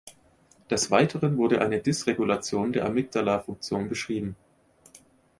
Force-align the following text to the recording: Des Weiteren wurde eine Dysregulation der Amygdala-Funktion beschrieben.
Des 0.71 0.89
Weiteren 0.89 1.37
wurde 1.37 1.61
eine 1.61 1.79
Dysregulation 1.79 2.73
der 2.73 2.85
Amygdala-Funktion 2.87 3.87
beschrieben. 3.87 4.35